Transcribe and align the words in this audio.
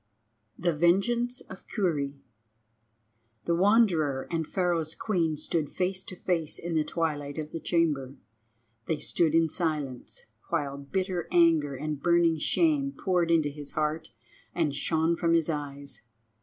THE 0.57 0.73
VENGEANCE 0.73 1.41
OF 1.41 1.67
KURRI 1.67 2.15
The 3.45 3.53
Wanderer 3.55 4.27
and 4.31 4.47
Pharaoh's 4.47 4.95
Queen 4.95 5.37
stood 5.37 5.69
face 5.69 6.03
to 6.05 6.15
face 6.15 6.57
in 6.57 6.73
the 6.73 6.83
twilight 6.83 7.37
of 7.37 7.51
the 7.51 7.59
chamber. 7.59 8.15
They 8.87 8.97
stood 8.97 9.35
in 9.35 9.47
silence, 9.47 10.25
while 10.49 10.79
bitter 10.79 11.27
anger 11.29 11.75
and 11.75 12.01
burning 12.01 12.39
shame 12.39 12.93
poured 12.93 13.29
into 13.29 13.49
his 13.49 13.73
heart 13.73 14.09
and 14.55 14.73
shone 14.73 15.15
from 15.15 15.35
his 15.35 15.51
eyes. 15.51 16.01